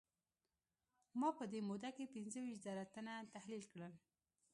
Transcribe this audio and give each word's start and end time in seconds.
ما 1.19 1.29
په 1.37 1.45
دې 1.51 1.59
موده 1.69 1.89
کې 1.95 2.11
پينځه 2.13 2.39
ويشت 2.41 2.63
زره 2.67 2.83
تنه 2.93 3.13
تحليل 3.33 3.63
کړل. 3.71 3.93